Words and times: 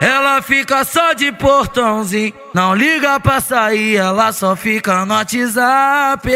Ela 0.00 0.40
fica 0.40 0.84
só 0.84 1.12
de 1.12 1.32
portãozinho, 1.32 2.32
não 2.54 2.72
liga 2.72 3.18
pra 3.18 3.40
sair, 3.40 3.96
ela 3.96 4.32
só 4.32 4.54
fica 4.54 5.04
no 5.04 5.12
WhatsApp. 5.12 6.30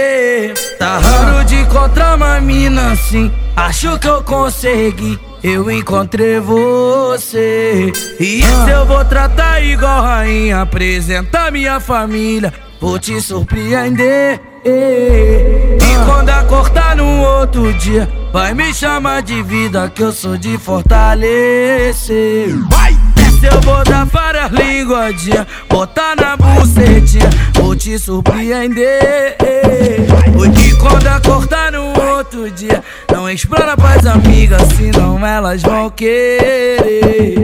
Tá 0.80 0.98
raro 0.98 1.44
de 1.44 1.60
encontrar 1.60 2.16
uma 2.16 2.40
mina 2.40 2.90
assim, 2.90 3.32
acho 3.54 3.96
que 4.00 4.08
eu 4.08 4.20
consegui. 4.24 5.18
Eu 5.42 5.68
encontrei 5.72 6.38
você 6.38 7.92
E 8.20 8.42
esse 8.42 8.70
eu 8.70 8.86
vou 8.86 9.04
tratar 9.04 9.60
igual 9.60 10.00
rainha 10.00 10.60
Apresentar 10.60 11.50
minha 11.50 11.80
família 11.80 12.54
Vou 12.80 12.96
te 12.96 13.20
surpreender 13.20 14.40
E 14.64 15.78
quando 16.06 16.30
acordar 16.30 16.94
no 16.94 17.22
outro 17.22 17.74
dia 17.74 18.08
Vai 18.32 18.54
me 18.54 18.72
chamar 18.72 19.22
de 19.22 19.42
vida 19.42 19.90
Que 19.92 20.04
eu 20.04 20.12
sou 20.12 20.38
de 20.38 20.56
fortalecer 20.58 22.54
Vai! 22.70 23.11
Eu 23.46 23.60
vou 23.60 23.82
dar 23.84 24.06
várias 24.06 24.50
linguadinhas 24.50 25.46
Botar 25.68 26.14
na 26.16 26.36
bucetinha 26.36 27.28
Vou 27.54 27.74
te 27.76 27.98
surpreender. 27.98 29.36
E 29.40 30.74
quando 30.76 31.06
acordar 31.06 31.72
no 31.72 31.92
outro 32.16 32.50
dia 32.50 32.82
Não 33.10 33.28
explora 33.28 33.76
pras 33.76 34.06
amigas 34.06 34.62
Senão 34.76 35.24
elas 35.26 35.62
vão 35.62 35.90
querer. 35.90 37.34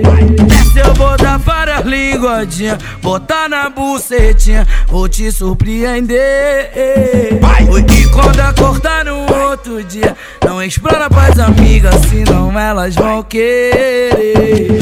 Se 0.73 0.79
eu 0.79 0.95
vou 0.95 1.17
dar 1.17 1.39
várias 1.39 1.58
linguadinhas 1.85 2.79
Botar 3.03 3.49
na 3.49 3.69
bucetinha 3.69 4.67
Vou 4.87 5.09
te 5.09 5.31
surpreender 5.33 6.71
E 6.75 8.09
quando 8.09 8.41
acordar 8.41 9.05
no 9.05 9.33
outro 9.33 9.83
dia 9.85 10.17
Não 10.45 10.63
explora 10.63 11.09
pras 11.09 11.39
amigas 11.39 11.97
Senão 12.07 12.59
elas 12.59 12.95
vão 12.95 13.23
querer 13.23 14.79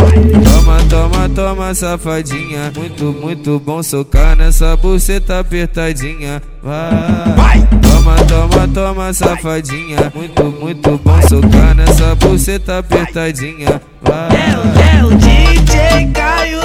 toma, 0.89 1.29
toma, 1.29 1.75
safadinha. 1.75 2.73
Muito, 2.75 3.05
muito 3.05 3.61
bom 3.61 3.83
socar 3.83 4.37
nessa 4.37 4.77
buceta 4.77 5.41
apertadinha. 5.41 6.43
Vai. 6.63 7.67
Toma, 7.83 8.17
toma, 8.25 8.69
toma, 8.69 9.13
safadinha. 9.13 10.13
Muito, 10.15 10.45
muito 10.45 10.99
bom 11.05 11.21
socar 11.29 11.75
nessa 11.75 12.15
buceta 12.15 12.79
apertadinha. 12.79 13.81
Vai. 14.03 14.29
É, 14.37 14.99
é 14.99 15.05
o 15.05 15.15
DJ 15.15 16.13
Caio 16.13 16.61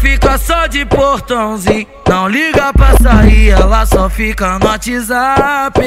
fica 0.00 0.38
só 0.38 0.66
de 0.66 0.84
portãozinho. 0.84 1.86
Não 2.08 2.28
liga 2.28 2.72
pra 2.72 2.92
sair, 3.02 3.50
ela 3.50 3.84
só 3.86 4.08
fica 4.08 4.58
no 4.58 4.66
WhatsApp. 4.66 5.80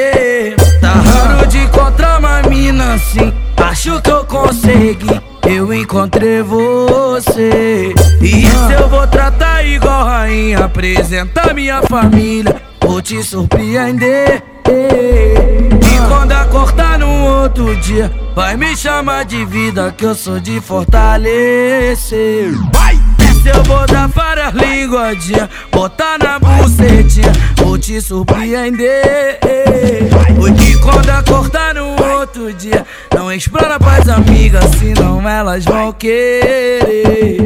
Tá 0.82 0.92
raro 0.92 1.48
de 1.48 1.60
encontrar 1.60 2.20
uma 2.20 2.42
mina 2.44 2.94
assim. 2.96 3.34
Acho 3.58 4.02
que 4.02 4.10
eu 4.10 4.26
consegui. 4.26 5.33
Eu 5.54 5.72
encontrei 5.72 6.42
você. 6.42 7.94
E 8.20 8.44
isso 8.44 8.72
eu 8.76 8.90
vou 8.90 9.06
tratar 9.06 9.64
igual 9.64 10.04
rainha. 10.04 10.66
Apresentar 10.66 11.54
minha 11.54 11.80
família. 11.84 12.60
Vou 12.82 13.00
te 13.04 13.22
surpreender. 13.22 14.44
E 14.68 16.08
quando 16.08 16.32
acordar 16.32 16.98
no 16.98 17.08
outro 17.26 17.76
dia, 17.78 18.12
vai 18.36 18.58
me 18.58 18.76
chamar 18.76 19.26
de 19.26 19.46
vida. 19.46 19.94
Que 19.96 20.06
eu 20.06 20.16
sou 20.16 20.40
de 20.40 20.60
fortalecer. 20.60 22.52
Vai! 22.74 23.00
eu 23.46 23.64
vou 23.64 23.86
dar 23.88 24.08
várias 24.08 24.54
linguadinhas 24.54 25.50
Botar 25.72 26.18
na 26.18 26.40
bucetinha 26.40 27.32
Vou 27.58 27.78
te 27.78 28.00
surpreender 28.02 29.40
E 29.44 30.80
quando 30.80 31.10
acordar 31.10 31.74
no 31.74 32.02
outro 32.02 32.54
dia 32.54 32.86
Não 33.14 33.32
explora 33.32 33.80
pras 33.80 34.08
amigas 34.08 34.66
Senão 34.80 35.03
elas 35.44 35.66
vão 35.66 35.92
querer 35.92 37.38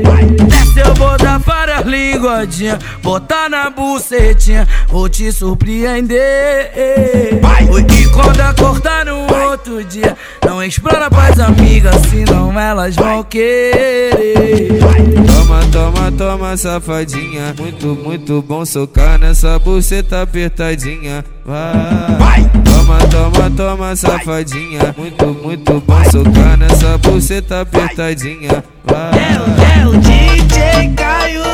Se 0.71 0.79
eu 0.79 0.93
vou 0.93 1.17
dar 1.17 1.39
várias 1.39 1.83
linguadinhas 1.83 2.77
Botar 3.01 3.49
na 3.49 3.71
bucetinha 3.71 4.67
Vou 4.87 5.09
te 5.09 5.31
surpreender 5.31 6.71
E 6.75 8.07
quando 8.13 8.39
acordar 8.39 9.03
no 9.03 9.17
outro 9.49 9.83
dia 9.83 10.15
Não 10.45 10.63
explora 10.63 11.09
pras 11.09 11.39
amigas 11.39 11.95
Senão 12.07 12.57
elas 12.59 12.95
vão 12.95 13.23
querer 13.23 14.77
Toma, 15.25 15.61
toma, 15.71 16.11
toma, 16.11 16.57
safadinha. 16.57 17.55
Muito, 17.57 17.87
muito 17.87 18.41
bom 18.41 18.65
socar 18.65 19.17
nessa 19.17 19.57
buceta 19.57 20.21
apertadinha. 20.21 21.23
Vai 21.45 22.66
toma, 22.87 22.99
toma, 23.09 23.49
toma, 23.51 23.95
safadinha. 23.95 24.95
Muito, 24.97 25.25
muito 25.25 25.83
bom 25.85 26.03
socar 26.05 26.57
nessa 26.57 26.97
buceta 26.97 27.61
apertadinha. 27.61 28.63
Vai. 28.85 29.11
É, 29.11 29.87
o, 29.87 29.93
é 29.93 29.97
DJ 29.97 30.93
Caio 30.95 31.46